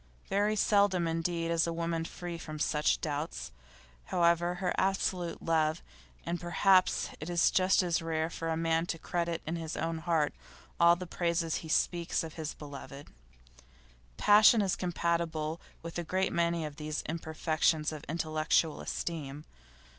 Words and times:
Very 0.29 0.55
seldom 0.55 1.07
indeed 1.07 1.51
is 1.51 1.67
a 1.67 1.71
woman 1.71 2.05
free 2.05 2.39
from 2.39 2.57
such 2.57 3.01
doubts, 3.01 3.51
however 4.05 4.73
absolute 4.75 5.37
her 5.41 5.45
love; 5.45 5.83
and 6.25 6.41
perhaps 6.41 7.09
it 7.19 7.29
is 7.29 7.51
just 7.51 7.83
as 7.83 8.01
rare 8.01 8.27
for 8.31 8.49
a 8.49 8.57
man 8.57 8.87
to 8.87 8.97
credit 8.97 9.43
in 9.45 9.57
his 9.57 9.75
heart 9.75 10.33
all 10.79 10.95
the 10.95 11.05
praises 11.05 11.57
he 11.57 11.69
speaks 11.69 12.23
of 12.23 12.33
his 12.33 12.55
beloved. 12.55 13.09
Passion 14.17 14.63
is 14.63 14.75
compatible 14.75 15.61
with 15.83 15.99
a 15.99 16.03
great 16.03 16.33
many 16.33 16.65
of 16.65 16.77
these 16.77 17.03
imperfections 17.03 17.91
of 17.91 18.03
intellectual 18.09 18.81
esteem. 18.81 19.45